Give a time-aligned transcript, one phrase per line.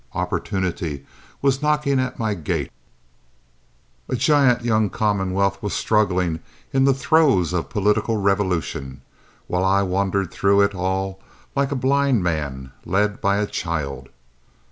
[0.15, 1.05] Opportunity
[1.43, 2.71] was knocking at my gate,
[4.09, 6.39] a giant young commonwealth was struggling
[6.73, 9.01] in the throes of political revolution,
[9.45, 11.21] while I wandered through it all
[11.55, 14.09] like a blind man led by a child.